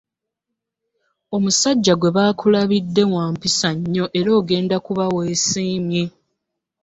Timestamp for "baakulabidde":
2.15-3.03